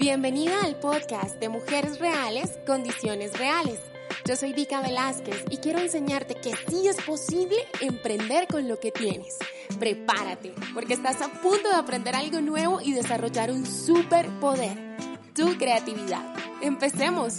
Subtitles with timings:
[0.00, 3.78] Bienvenida al podcast de Mujeres Reales, Condiciones Reales.
[4.24, 8.92] Yo soy Vika Velázquez y quiero enseñarte que sí es posible emprender con lo que
[8.92, 9.36] tienes.
[9.78, 14.74] Prepárate, porque estás a punto de aprender algo nuevo y desarrollar un superpoder,
[15.34, 16.34] tu creatividad.
[16.62, 17.34] Empecemos.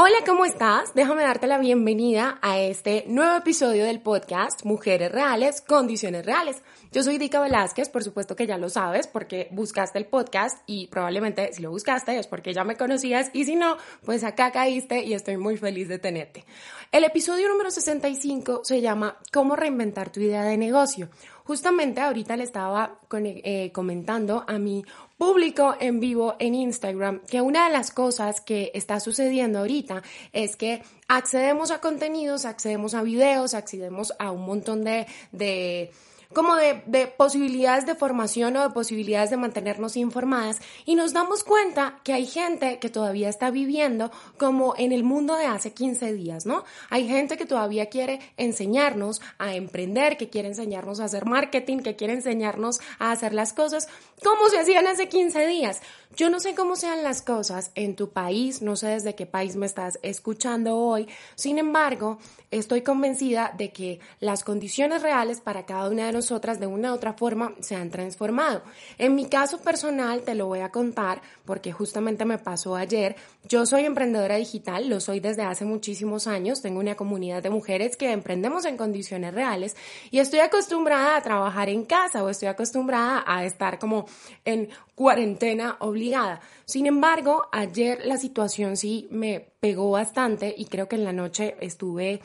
[0.00, 0.94] Hola, ¿cómo estás?
[0.94, 6.62] Déjame darte la bienvenida a este nuevo episodio del podcast Mujeres Reales, Condiciones Reales.
[6.92, 10.86] Yo soy Dika Velázquez, por supuesto que ya lo sabes porque buscaste el podcast y
[10.86, 15.02] probablemente si lo buscaste es porque ya me conocías y si no, pues acá caíste
[15.02, 16.44] y estoy muy feliz de tenerte.
[16.92, 21.08] El episodio número 65 se llama ¿Cómo reinventar tu idea de negocio?
[21.42, 24.84] Justamente ahorita le estaba eh, comentando a mi
[25.18, 30.56] público en vivo en Instagram que una de las cosas que está sucediendo ahorita es
[30.56, 35.90] que accedemos a contenidos, accedemos a videos, accedemos a un montón de, de
[36.34, 41.42] como de, de, posibilidades de formación o de posibilidades de mantenernos informadas y nos damos
[41.42, 46.12] cuenta que hay gente que todavía está viviendo como en el mundo de hace 15
[46.12, 46.64] días, ¿no?
[46.90, 51.96] Hay gente que todavía quiere enseñarnos a emprender, que quiere enseñarnos a hacer marketing, que
[51.96, 53.88] quiere enseñarnos a hacer las cosas
[54.22, 55.80] como se hacían hace 15 días.
[56.16, 59.56] Yo no sé cómo sean las cosas en tu país, no sé desde qué país
[59.56, 62.18] me estás escuchando hoy, sin embargo,
[62.50, 66.96] estoy convencida de que las condiciones reales para cada una de nosotras de una u
[66.96, 68.62] otra forma se han transformado.
[68.98, 73.14] En mi caso personal te lo voy a contar porque justamente me pasó ayer.
[73.48, 77.96] Yo soy emprendedora digital, lo soy desde hace muchísimos años, tengo una comunidad de mujeres
[77.96, 79.76] que emprendemos en condiciones reales
[80.10, 84.06] y estoy acostumbrada a trabajar en casa o estoy acostumbrada a estar como
[84.44, 86.40] en cuarentena obligada.
[86.64, 91.56] Sin embargo, ayer la situación sí me pegó bastante y creo que en la noche
[91.60, 92.20] estuve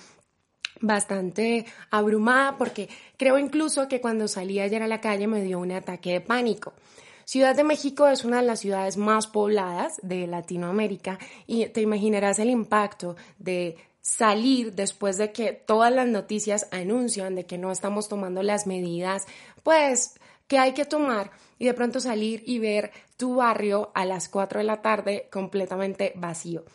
[0.82, 5.72] bastante abrumada porque creo incluso que cuando salí ayer a la calle me dio un
[5.72, 6.74] ataque de pánico.
[7.26, 12.40] Ciudad de México es una de las ciudades más pobladas de Latinoamérica y te imaginarás
[12.40, 18.10] el impacto de salir después de que todas las noticias anuncian de que no estamos
[18.10, 19.26] tomando las medidas,
[19.64, 24.28] pues que hay que tomar y de pronto salir y ver tu barrio a las
[24.28, 26.66] 4 de la tarde completamente vacío.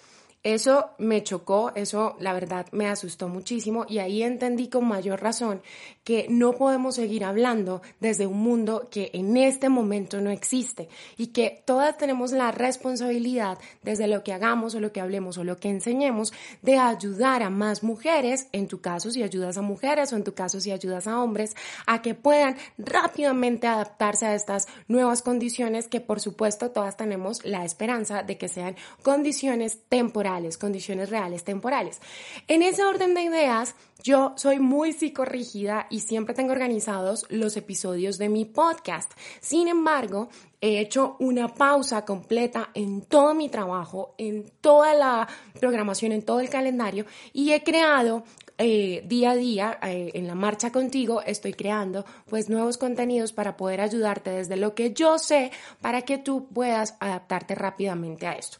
[0.44, 5.62] Eso me chocó, eso la verdad me asustó muchísimo y ahí entendí con mayor razón
[6.04, 11.28] que no podemos seguir hablando desde un mundo que en este momento no existe y
[11.28, 15.56] que todas tenemos la responsabilidad desde lo que hagamos o lo que hablemos o lo
[15.56, 16.32] que enseñemos
[16.62, 20.34] de ayudar a más mujeres, en tu caso si ayudas a mujeres o en tu
[20.34, 26.00] caso si ayudas a hombres, a que puedan rápidamente adaptarse a estas nuevas condiciones que
[26.00, 30.28] por supuesto todas tenemos la esperanza de que sean condiciones temporales
[30.59, 32.00] condiciones reales temporales.
[32.47, 38.19] En ese orden de ideas, yo soy muy psicorrígida y siempre tengo organizados los episodios
[38.19, 39.11] de mi podcast.
[39.41, 40.28] Sin embargo,
[40.61, 45.28] he hecho una pausa completa en todo mi trabajo, en toda la
[45.59, 48.25] programación, en todo el calendario y he creado
[48.60, 53.56] eh, día a día eh, en la marcha contigo estoy creando pues nuevos contenidos para
[53.56, 58.59] poder ayudarte desde lo que yo sé para que tú puedas adaptarte rápidamente a esto.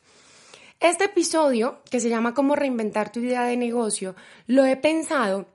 [0.81, 4.15] Este episodio, que se llama Cómo reinventar tu idea de negocio,
[4.47, 5.47] lo he pensado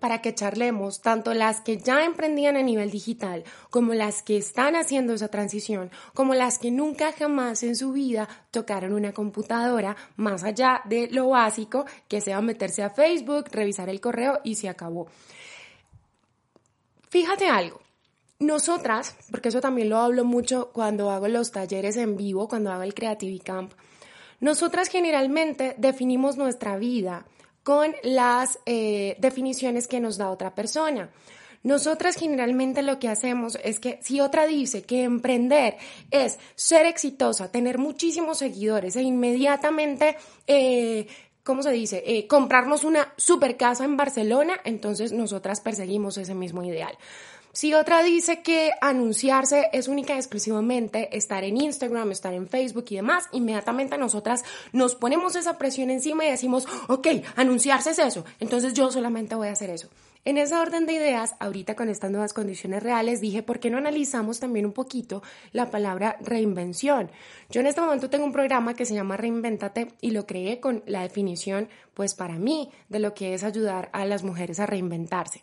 [0.00, 4.74] para que charlemos tanto las que ya emprendían a nivel digital, como las que están
[4.74, 10.42] haciendo esa transición, como las que nunca jamás en su vida tocaron una computadora, más
[10.42, 15.06] allá de lo básico, que sea meterse a Facebook, revisar el correo y se acabó.
[17.10, 17.82] Fíjate algo.
[18.38, 22.82] Nosotras, porque eso también lo hablo mucho cuando hago los talleres en vivo, cuando hago
[22.84, 23.72] el Creativity Camp,
[24.40, 27.26] nosotras generalmente definimos nuestra vida
[27.62, 31.10] con las eh, definiciones que nos da otra persona.
[31.62, 35.76] Nosotras generalmente lo que hacemos es que si otra dice que emprender
[36.12, 41.08] es ser exitosa, tener muchísimos seguidores e inmediatamente, eh,
[41.42, 42.04] ¿cómo se dice?
[42.06, 46.96] Eh, comprarnos una super casa en Barcelona, entonces nosotras perseguimos ese mismo ideal.
[47.56, 52.84] Si otra dice que anunciarse es única y exclusivamente estar en Instagram, estar en Facebook
[52.90, 54.44] y demás, inmediatamente nosotras
[54.74, 59.48] nos ponemos esa presión encima y decimos, ok, anunciarse es eso, entonces yo solamente voy
[59.48, 59.88] a hacer eso.
[60.26, 63.78] En ese orden de ideas, ahorita con estas nuevas condiciones reales, dije, ¿por qué no
[63.78, 65.22] analizamos también un poquito
[65.52, 67.10] la palabra reinvención?
[67.48, 70.82] Yo en este momento tengo un programa que se llama Reinventate y lo creé con
[70.84, 75.40] la definición, pues para mí, de lo que es ayudar a las mujeres a reinventarse.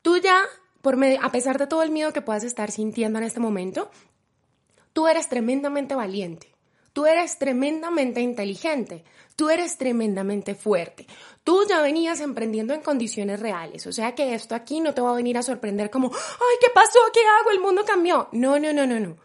[0.00, 0.40] Tú ya
[1.20, 3.90] a pesar de todo el miedo que puedas estar sintiendo en este momento,
[4.92, 6.58] tú eres tremendamente valiente.
[6.98, 9.04] Tú eres tremendamente inteligente,
[9.36, 11.06] tú eres tremendamente fuerte.
[11.44, 15.10] Tú ya venías emprendiendo en condiciones reales, o sea que esto aquí no te va
[15.12, 16.98] a venir a sorprender como, ay, ¿qué pasó?
[17.12, 17.52] ¿Qué hago?
[17.52, 18.28] El mundo cambió.
[18.32, 19.16] No, no, no, no, no.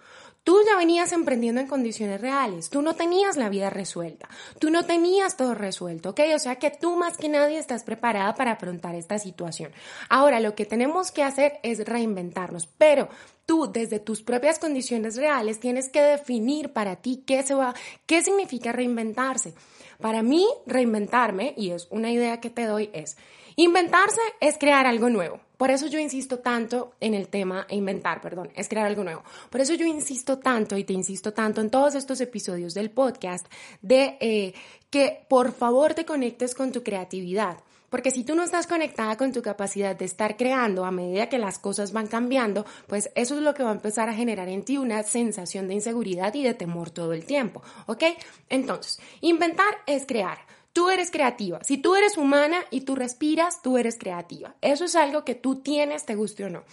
[0.43, 4.27] Tú ya venías emprendiendo en condiciones reales, tú no tenías la vida resuelta,
[4.59, 6.19] tú no tenías todo resuelto, ¿ok?
[6.35, 9.71] O sea que tú más que nadie estás preparada para afrontar esta situación.
[10.09, 13.07] Ahora, lo que tenemos que hacer es reinventarnos, pero
[13.45, 17.73] tú desde tus propias condiciones reales tienes que definir para ti qué se va,
[18.05, 19.53] qué significa reinventarse.
[20.01, 23.15] Para mí, reinventarme, y es una idea que te doy, es
[23.55, 25.39] inventarse es crear algo nuevo.
[25.57, 29.23] Por eso yo insisto tanto en el tema, inventar, perdón, es crear algo nuevo.
[29.49, 33.45] Por eso yo insisto tanto y te insisto tanto en todos estos episodios del podcast
[33.81, 34.53] de eh,
[34.89, 37.57] que por favor te conectes con tu creatividad.
[37.93, 41.37] Porque si tú no estás conectada con tu capacidad de estar creando a medida que
[41.37, 44.63] las cosas van cambiando, pues eso es lo que va a empezar a generar en
[44.65, 47.61] ti una sensación de inseguridad y de temor todo el tiempo.
[47.85, 48.03] ¿Ok?
[48.49, 50.39] Entonces, inventar es crear.
[50.73, 51.59] Tú eres creativa.
[51.63, 54.55] Si tú eres humana y tú respiras, tú eres creativa.
[54.59, 56.63] Eso es algo que tú tienes, te guste o no.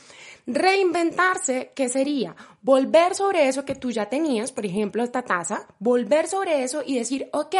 [0.47, 2.35] Reinventarse, ¿qué sería?
[2.62, 6.97] Volver sobre eso que tú ya tenías, por ejemplo, esta taza, volver sobre eso y
[6.97, 7.55] decir, ok,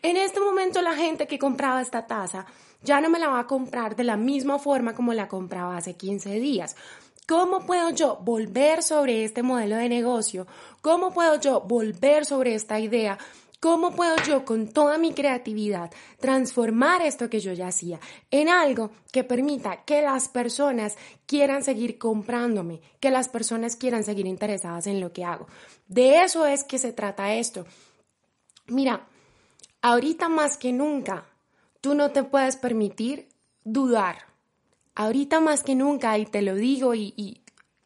[0.00, 2.46] en este momento la gente que compraba esta taza
[2.82, 5.96] ya no me la va a comprar de la misma forma como la compraba hace
[5.96, 6.76] 15 días.
[7.26, 10.46] ¿Cómo puedo yo volver sobre este modelo de negocio?
[10.82, 13.18] ¿Cómo puedo yo volver sobre esta idea?
[13.64, 15.90] ¿Cómo puedo yo con toda mi creatividad
[16.20, 17.98] transformar esto que yo ya hacía
[18.30, 24.26] en algo que permita que las personas quieran seguir comprándome, que las personas quieran seguir
[24.26, 25.46] interesadas en lo que hago?
[25.88, 27.64] De eso es que se trata esto.
[28.66, 29.06] Mira,
[29.80, 31.24] ahorita más que nunca,
[31.80, 33.30] tú no te puedes permitir
[33.64, 34.26] dudar.
[34.94, 37.40] Ahorita más que nunca, y te lo digo y,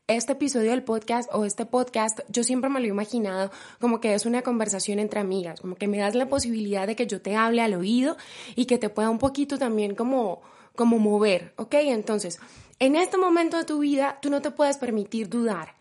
[0.08, 4.14] este episodio del podcast o este podcast, yo siempre me lo he imaginado como que
[4.14, 7.36] es una conversación entre amigas, como que me das la posibilidad de que yo te
[7.36, 8.16] hable al oído
[8.56, 10.40] y que te pueda un poquito también como,
[10.74, 11.74] como mover, ¿ok?
[11.74, 12.38] Entonces,
[12.78, 15.74] en este momento de tu vida, tú no te puedes permitir dudar.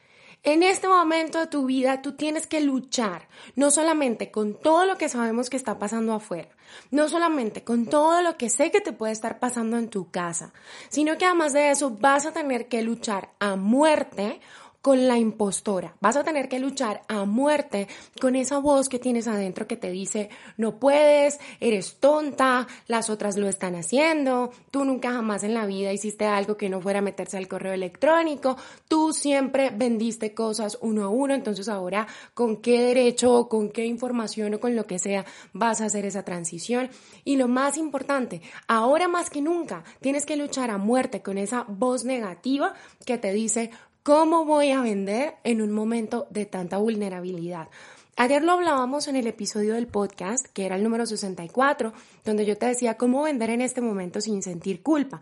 [0.47, 3.27] En este momento de tu vida tú tienes que luchar,
[3.57, 6.47] no solamente con todo lo que sabemos que está pasando afuera,
[6.89, 10.53] no solamente con todo lo que sé que te puede estar pasando en tu casa,
[10.87, 14.39] sino que además de eso vas a tener que luchar a muerte
[14.87, 15.97] con la impostora.
[15.99, 17.89] Vas a tener que luchar a muerte
[18.21, 23.35] con esa voz que tienes adentro que te dice, no puedes, eres tonta, las otras
[23.35, 27.35] lo están haciendo, tú nunca jamás en la vida hiciste algo que no fuera meterse
[27.35, 28.55] al correo electrónico,
[28.87, 33.85] tú siempre vendiste cosas uno a uno, entonces ahora con qué derecho o con qué
[33.85, 36.89] información o con lo que sea vas a hacer esa transición.
[37.25, 41.65] Y lo más importante, ahora más que nunca tienes que luchar a muerte con esa
[41.67, 42.73] voz negativa
[43.05, 43.71] que te dice,
[44.07, 47.67] ¿Cómo voy a vender en un momento de tanta vulnerabilidad?
[48.15, 51.91] Ayer lo hablábamos en el episodio del podcast, que era el número 64,
[52.23, 55.19] donde yo te decía cómo vender en este momento sin sentir culpa.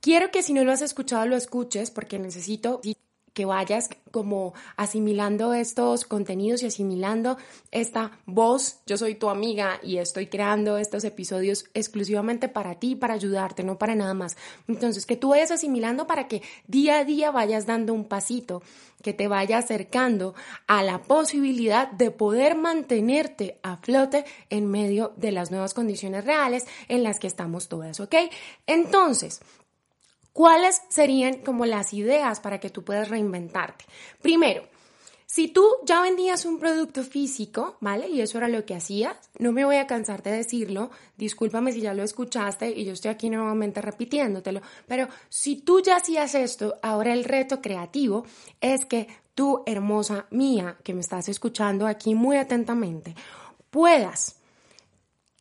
[0.00, 2.80] Quiero que si no lo has escuchado lo escuches porque necesito
[3.36, 7.36] que vayas como asimilando estos contenidos y asimilando
[7.70, 8.78] esta voz.
[8.86, 13.76] Yo soy tu amiga y estoy creando estos episodios exclusivamente para ti, para ayudarte, no
[13.76, 14.38] para nada más.
[14.68, 18.62] Entonces, que tú vayas asimilando para que día a día vayas dando un pasito,
[19.02, 20.34] que te vaya acercando
[20.66, 26.64] a la posibilidad de poder mantenerte a flote en medio de las nuevas condiciones reales
[26.88, 28.14] en las que estamos todas, ¿ok?
[28.66, 29.42] Entonces,
[30.36, 33.86] ¿Cuáles serían como las ideas para que tú puedas reinventarte?
[34.20, 34.64] Primero,
[35.24, 38.10] si tú ya vendías un producto físico, ¿vale?
[38.10, 41.80] Y eso era lo que hacías, no me voy a cansar de decirlo, discúlpame si
[41.80, 46.78] ya lo escuchaste y yo estoy aquí nuevamente repitiéndotelo, pero si tú ya hacías esto,
[46.82, 48.26] ahora el reto creativo
[48.60, 53.14] es que tú, hermosa mía, que me estás escuchando aquí muy atentamente,
[53.70, 54.35] puedas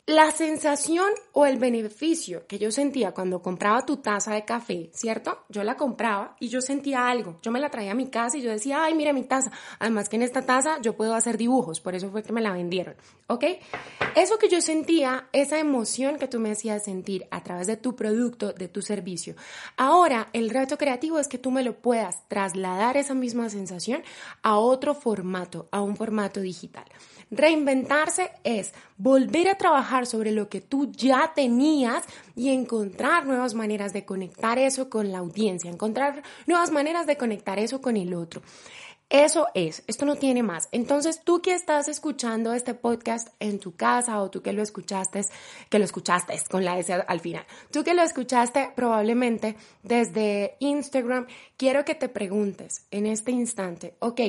[0.08, 5.46] la sensación o el beneficio que yo sentía cuando compraba tu taza de café, ¿cierto?
[5.50, 7.40] Yo la compraba y yo sentía algo.
[7.42, 9.52] Yo me la traía a mi casa y yo decía, ay, mira mi taza.
[9.80, 12.52] Además que en esta taza yo puedo hacer dibujos, por eso fue que me la
[12.52, 12.96] vendieron,
[13.28, 13.46] ¿ok?
[14.16, 17.96] Eso que yo sentía, esa emoción que tú me hacías sentir a través de tu
[17.96, 19.34] producto, de tu servicio.
[19.76, 24.04] Ahora, el reto creativo es que tú me lo puedas trasladar esa misma sensación
[24.44, 26.86] a otro formato, a un formato digital.
[27.32, 32.04] Reinventarse es volver a trabajar sobre lo que tú ya tenías
[32.36, 37.58] y encontrar nuevas maneras de conectar eso con la audiencia, encontrar nuevas maneras de conectar
[37.58, 38.42] eso con el otro.
[39.10, 40.68] Eso es, esto no tiene más.
[40.72, 45.22] Entonces, tú que estás escuchando este podcast en tu casa o tú que lo escuchaste,
[45.70, 51.28] que lo escuchaste con la S al final, tú que lo escuchaste probablemente desde Instagram,
[51.56, 54.20] quiero que te preguntes en este instante, ok,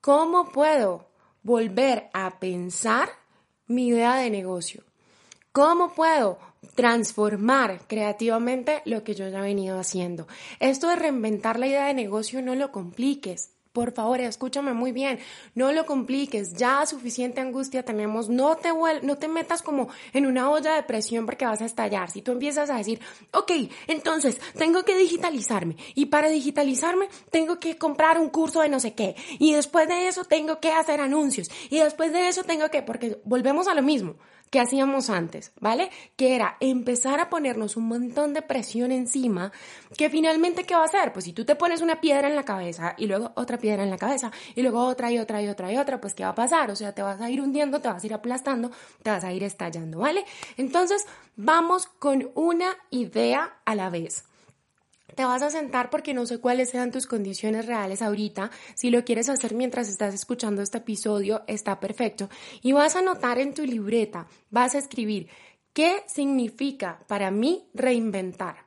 [0.00, 1.08] ¿cómo puedo
[1.46, 3.08] volver a pensar
[3.66, 4.82] mi idea de negocio.
[5.56, 6.38] ¿Cómo puedo
[6.74, 10.28] transformar creativamente lo que yo ya he venido haciendo?
[10.60, 13.54] Esto de reinventar la idea de negocio no lo compliques.
[13.72, 15.18] por favor, escúchame muy bien,
[15.54, 18.70] no lo compliques, ya suficiente angustia tenemos, no te,
[19.02, 22.10] no te metas como en una olla de presión porque vas a estallar.
[22.10, 23.00] Si tú empiezas a decir,
[23.32, 23.52] ok,
[23.86, 28.92] entonces tengo que digitalizarme y para digitalizarme tengo que comprar un curso de no sé
[28.92, 32.82] qué y después de eso tengo que hacer anuncios y después de eso tengo que,
[32.82, 34.16] porque volvemos a lo mismo
[34.50, 35.90] que hacíamos antes, ¿vale?
[36.16, 39.52] Que era empezar a ponernos un montón de presión encima,
[39.96, 41.12] que finalmente, ¿qué va a hacer?
[41.12, 43.90] Pues si tú te pones una piedra en la cabeza y luego otra piedra en
[43.90, 46.34] la cabeza y luego otra y otra y otra y otra, pues ¿qué va a
[46.34, 46.70] pasar?
[46.70, 48.70] O sea, te vas a ir hundiendo, te vas a ir aplastando,
[49.02, 50.24] te vas a ir estallando, ¿vale?
[50.56, 51.04] Entonces,
[51.36, 54.24] vamos con una idea a la vez
[55.14, 58.50] te vas a sentar porque no sé cuáles sean tus condiciones reales ahorita.
[58.74, 62.28] Si lo quieres hacer mientras estás escuchando este episodio, está perfecto.
[62.62, 65.28] Y vas a anotar en tu libreta, vas a escribir,
[65.72, 68.66] ¿qué significa para mí reinventar?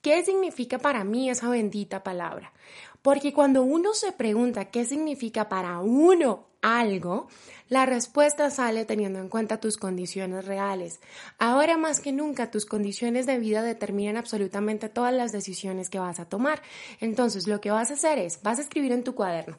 [0.00, 2.54] ¿Qué significa para mí esa bendita palabra?
[3.02, 7.28] Porque cuando uno se pregunta qué significa para uno algo,
[7.68, 11.00] la respuesta sale teniendo en cuenta tus condiciones reales.
[11.38, 16.20] Ahora más que nunca tus condiciones de vida determinan absolutamente todas las decisiones que vas
[16.20, 16.62] a tomar.
[17.00, 19.56] Entonces lo que vas a hacer es, vas a escribir en tu cuaderno,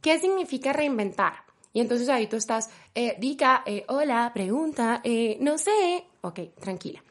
[0.00, 1.34] ¿qué significa reinventar?
[1.72, 7.02] Y entonces ahí tú estás, eh, Dica, eh, hola, pregunta, eh, no sé, ok, tranquila.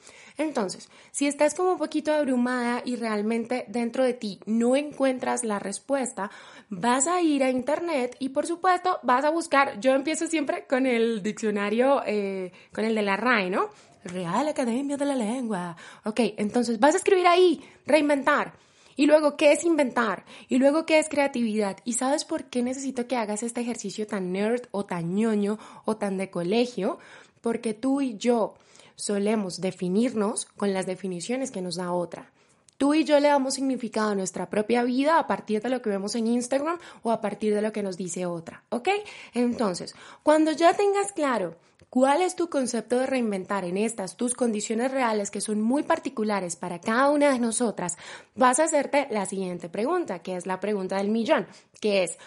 [0.41, 5.60] Entonces, si estás como un poquito abrumada y realmente dentro de ti no encuentras la
[5.60, 6.31] respuesta,
[6.69, 10.86] vas a ir a internet y por supuesto vas a buscar, yo empiezo siempre con
[10.86, 13.69] el diccionario, eh, con el de la RAE, ¿no?
[14.03, 15.77] Real Academia de la Lengua.
[16.05, 18.53] Ok, entonces vas a escribir ahí, reinventar.
[18.95, 20.25] Y luego, ¿qué es inventar?
[20.50, 21.77] Y luego, ¿qué es creatividad?
[21.86, 25.98] ¿Y sabes por qué necesito que hagas este ejercicio tan nerd o tan ñoño o
[25.98, 27.00] tan de colegio?
[27.41, 28.55] Porque tú y yo
[29.01, 32.31] solemos definirnos con las definiciones que nos da otra.
[32.77, 35.89] Tú y yo le damos significado a nuestra propia vida a partir de lo que
[35.89, 38.89] vemos en Instagram o a partir de lo que nos dice otra, ¿ok?
[39.34, 41.55] Entonces, cuando ya tengas claro
[41.89, 46.55] cuál es tu concepto de reinventar en estas tus condiciones reales que son muy particulares
[46.55, 47.98] para cada una de nosotras,
[48.36, 51.48] vas a hacerte la siguiente pregunta, que es la pregunta del millón,
[51.79, 52.20] que es,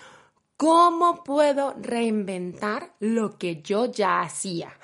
[0.56, 4.78] ¿Cómo puedo reinventar lo que yo ya hacía?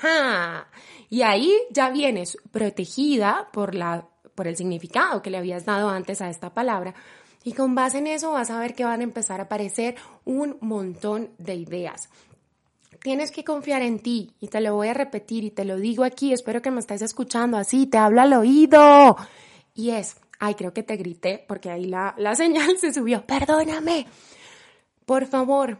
[1.08, 6.20] Y ahí ya vienes protegida por, la, por el significado que le habías dado antes
[6.22, 6.94] a esta palabra.
[7.44, 10.58] Y con base en eso vas a ver que van a empezar a aparecer un
[10.60, 12.10] montón de ideas.
[13.02, 16.04] Tienes que confiar en ti y te lo voy a repetir y te lo digo
[16.04, 19.16] aquí, espero que me estés escuchando así, te hablo al oído.
[19.72, 24.06] Y es, ay, creo que te grité porque ahí la, la señal se subió, perdóname.
[25.10, 25.78] Por favor,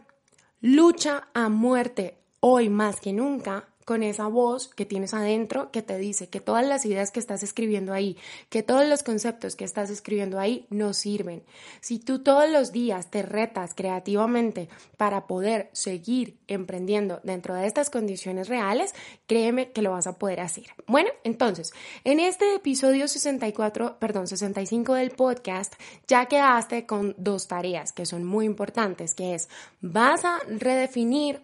[0.61, 5.99] lucha a muerte hoy más que nunca con esa voz que tienes adentro que te
[5.99, 8.17] dice que todas las ideas que estás escribiendo ahí,
[8.49, 11.43] que todos los conceptos que estás escribiendo ahí no sirven.
[11.81, 17.91] Si tú todos los días te retas creativamente para poder seguir emprendiendo dentro de estas
[17.91, 18.95] condiciones reales,
[19.27, 20.67] créeme que lo vas a poder hacer.
[20.87, 21.73] Bueno, entonces,
[22.05, 25.75] en este episodio 64, perdón, 65 del podcast,
[26.07, 29.49] ya quedaste con dos tareas que son muy importantes, que es
[29.81, 31.41] vas a redefinir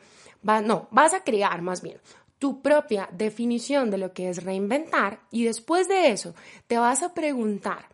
[0.63, 1.99] no, vas a crear más bien
[2.39, 6.35] tu propia definición de lo que es reinventar y después de eso
[6.67, 7.87] te vas a preguntar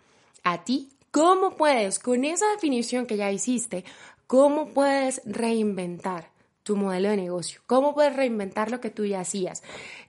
[0.42, 3.84] a ti cómo puedes, con esa definición que ya hiciste,
[4.26, 6.30] cómo puedes reinventar
[6.62, 9.62] tu modelo de negocio, cómo puedes reinventar lo que tú ya hacías.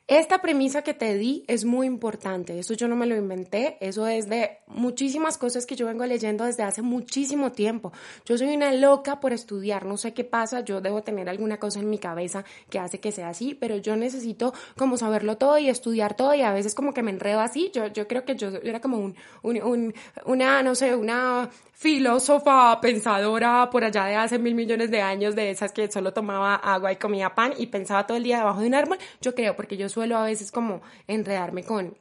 [0.07, 4.05] Esta premisa que te di es muy importante, eso yo no me lo inventé, eso
[4.05, 7.93] es de muchísimas cosas que yo vengo leyendo desde hace muchísimo tiempo.
[8.25, 11.79] Yo soy una loca por estudiar, no sé qué pasa, yo debo tener alguna cosa
[11.79, 15.69] en mi cabeza que hace que sea así, pero yo necesito como saberlo todo y
[15.69, 16.33] estudiar todo.
[16.33, 18.97] Y a veces como que me enredo así, yo, yo creo que yo era como
[18.97, 19.93] un, un,
[20.25, 25.49] una, no sé, una filósofa pensadora por allá de hace mil millones de años de
[25.49, 28.67] esas que solo tomaba agua y comía pan y pensaba todo el día debajo de
[28.67, 31.97] un árbol, yo creo, porque yo suelo a veces como enredarme con,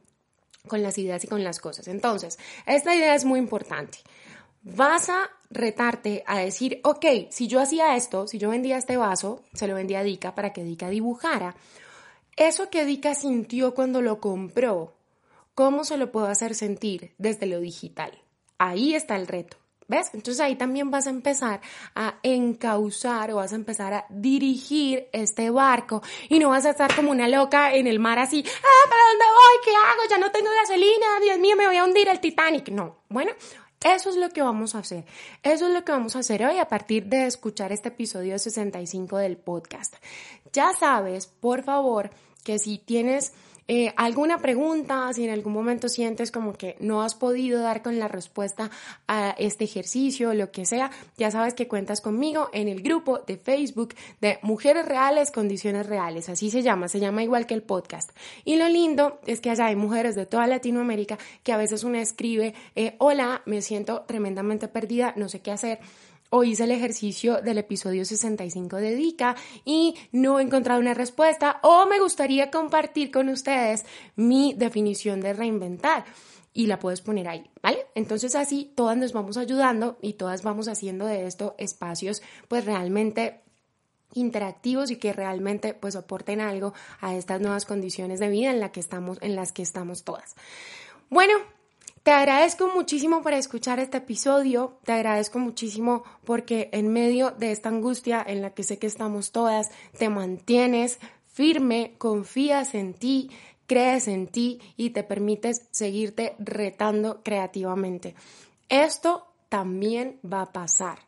[0.67, 1.87] con las ideas y con las cosas.
[1.87, 3.99] Entonces, esta idea es muy importante.
[4.61, 9.41] Vas a retarte a decir, ok, si yo hacía esto, si yo vendía este vaso,
[9.53, 11.55] se lo vendía a Dika para que Dika dibujara.
[12.35, 14.97] Eso que Dika sintió cuando lo compró,
[15.55, 18.21] ¿cómo se lo puedo hacer sentir desde lo digital?
[18.57, 19.62] Ahí está el reto.
[20.13, 21.61] Entonces ahí también vas a empezar
[21.95, 26.95] a encauzar o vas a empezar a dirigir este barco y no vas a estar
[26.95, 29.63] como una loca en el mar así, ah, ¿para dónde voy?
[29.63, 30.01] ¿Qué hago?
[30.09, 32.69] Ya no tengo gasolina, Dios mío, me voy a hundir el Titanic.
[32.69, 33.31] No, bueno,
[33.83, 35.05] eso es lo que vamos a hacer.
[35.43, 39.17] Eso es lo que vamos a hacer hoy a partir de escuchar este episodio 65
[39.17, 39.95] del podcast.
[40.53, 42.09] Ya sabes, por favor,
[42.43, 43.33] que si tienes
[43.67, 47.97] eh, alguna pregunta, si en algún momento sientes como que no has podido dar con
[47.97, 48.69] la respuesta
[49.07, 53.37] a este ejercicio, lo que sea, ya sabes que cuentas conmigo en el grupo de
[53.37, 58.11] Facebook de Mujeres Reales, Condiciones Reales, así se llama, se llama igual que el podcast.
[58.43, 62.01] Y lo lindo es que allá hay mujeres de toda Latinoamérica que a veces una
[62.01, 65.79] escribe, eh, hola, me siento tremendamente perdida, no sé qué hacer
[66.35, 69.35] o hice el ejercicio del episodio 65 de Dica
[69.65, 73.85] y no he encontrado una respuesta o me gustaría compartir con ustedes
[74.15, 76.05] mi definición de reinventar
[76.51, 77.85] y la puedes poner ahí, ¿vale?
[77.93, 83.41] Entonces así todas nos vamos ayudando y todas vamos haciendo de esto espacios pues realmente
[84.15, 88.71] interactivos y que realmente pues aporten algo a estas nuevas condiciones de vida en, la
[88.71, 90.33] que estamos, en las que estamos todas.
[91.11, 91.35] Bueno,
[92.03, 97.69] te agradezco muchísimo por escuchar este episodio, te agradezco muchísimo porque en medio de esta
[97.69, 100.99] angustia en la que sé que estamos todas, te mantienes
[101.31, 103.31] firme, confías en ti,
[103.67, 108.15] crees en ti y te permites seguirte retando creativamente.
[108.67, 110.99] Esto también va a pasar.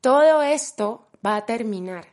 [0.00, 2.06] Todo esto va a terminar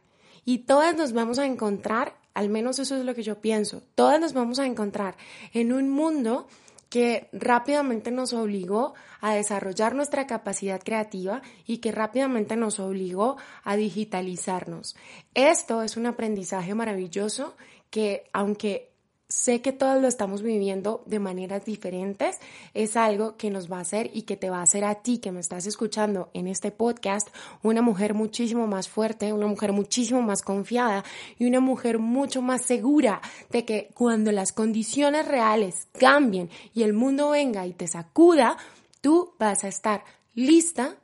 [0.44, 4.20] y todas nos vamos a encontrar, al menos eso es lo que yo pienso, todas
[4.20, 5.16] nos vamos a encontrar
[5.54, 6.48] en un mundo
[6.90, 13.76] que rápidamente nos obligó a desarrollar nuestra capacidad creativa y que rápidamente nos obligó a
[13.76, 14.96] digitalizarnos.
[15.34, 17.56] Esto es un aprendizaje maravilloso
[17.90, 18.92] que aunque
[19.30, 22.40] sé que todos lo estamos viviendo de maneras diferentes,
[22.74, 25.20] es algo que nos va a hacer y que te va a hacer a ti
[25.20, 27.28] que me estás escuchando en este podcast
[27.62, 31.06] una mujer muchísimo más fuerte, una mujer muchísimo más confiada
[31.38, 33.22] y una mujer mucho más segura
[33.52, 38.58] de que cuando las condiciones reales cambien y el mundo venga y te sacuda,
[39.00, 40.96] tú vas a estar lista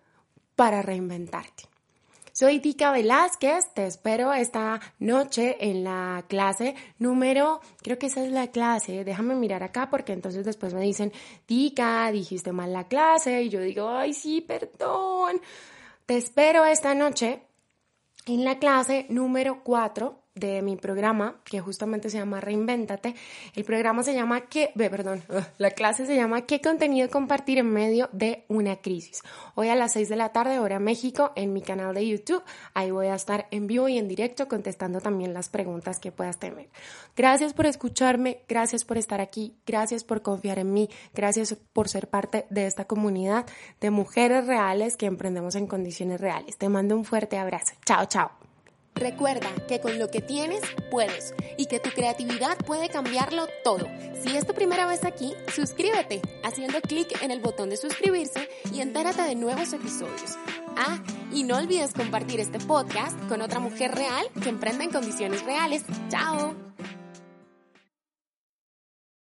[0.55, 1.74] para reinventarte.
[2.37, 8.29] Soy Tika Velázquez, te espero esta noche en la clase número, creo que esa es
[8.29, 11.13] la clase, déjame mirar acá porque entonces después me dicen,
[11.45, 15.39] Tika, dijiste mal la clase y yo digo, ay sí, perdón.
[16.05, 17.41] Te espero esta noche
[18.25, 23.15] en la clase número 4 de mi programa, que justamente se llama Reinvéntate.
[23.55, 24.69] El programa se llama ¿Qué?
[24.75, 25.23] Perdón,
[25.57, 29.21] la clase se llama ¿Qué contenido compartir en medio de una crisis?
[29.55, 32.43] Hoy a las 6 de la tarde, hora México, en mi canal de YouTube.
[32.73, 36.37] Ahí voy a estar en vivo y en directo contestando también las preguntas que puedas
[36.37, 36.67] tener.
[37.15, 42.09] Gracias por escucharme, gracias por estar aquí, gracias por confiar en mí, gracias por ser
[42.09, 43.45] parte de esta comunidad
[43.79, 46.57] de mujeres reales que emprendemos en condiciones reales.
[46.57, 47.75] Te mando un fuerte abrazo.
[47.85, 48.44] Chao, chao.
[48.95, 53.87] Recuerda que con lo que tienes puedes y que tu creatividad puede cambiarlo todo.
[54.23, 58.79] Si es tu primera vez aquí, suscríbete haciendo clic en el botón de suscribirse y
[58.79, 60.37] entérate de nuevos episodios.
[60.77, 61.03] Ah,
[61.33, 65.83] y no olvides compartir este podcast con otra mujer real que emprenda en condiciones reales.
[66.09, 66.55] ¡Chao!